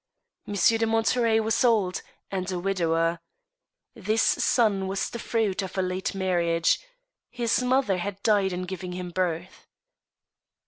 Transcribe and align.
Monsieur 0.47 0.79
de 0.79 0.87
Monterey 0.87 1.39
was 1.39 1.63
old, 1.63 2.01
and 2.31 2.51
a 2.51 2.57
widower. 2.57 3.19
This 3.93 4.23
son 4.23 4.87
was 4.87 5.11
the 5.11 5.19
fruit 5.19 5.61
of 5.61 5.77
a 5.77 5.83
late 5.83 6.15
marriage. 6.15 6.79
His 7.29 7.61
mother 7.61 7.99
had 7.99 8.23
died 8.23 8.51
in 8.51 8.63
giving 8.63 8.93
him 8.93 9.11
birth. 9.11 9.67